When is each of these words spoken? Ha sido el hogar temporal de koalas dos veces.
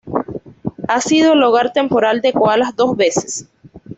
Ha 0.87 0.99
sido 0.99 1.33
el 1.33 1.43
hogar 1.43 1.73
temporal 1.73 2.21
de 2.21 2.33
koalas 2.33 2.75
dos 2.75 2.97
veces. 2.97 3.47